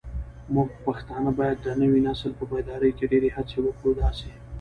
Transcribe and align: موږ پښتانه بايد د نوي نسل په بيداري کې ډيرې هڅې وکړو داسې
موږ 0.53 0.69
پښتانه 0.85 1.31
بايد 1.37 1.57
د 1.63 1.67
نوي 1.81 1.99
نسل 2.07 2.31
په 2.39 2.43
بيداري 2.51 2.91
کې 2.97 3.05
ډيرې 3.11 3.29
هڅې 3.37 3.57
وکړو 3.61 3.91
داسې 4.01 4.29